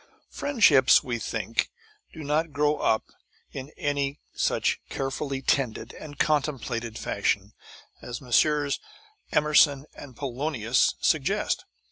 Friendships, 0.31 1.03
we 1.03 1.19
think, 1.19 1.69
do 2.11 2.23
not 2.23 2.51
grow 2.51 2.77
up 2.77 3.11
in 3.51 3.69
any 3.77 4.19
such 4.33 4.79
carefully 4.89 5.43
tended 5.43 5.93
and 5.93 6.17
contemplated 6.17 6.97
fashion 6.97 7.53
as 8.01 8.19
Messrs. 8.19 8.79
Emerson 9.31 9.85
and 9.93 10.15
Polonius 10.17 10.95
suggest. 11.01 11.65